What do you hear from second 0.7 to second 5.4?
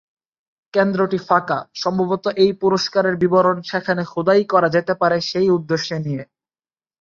কেন্দ্রটি ফাঁকা, সম্ভবত এই পুরস্কারের বিবরণ সেখানে খোদাই করা যেতে পারে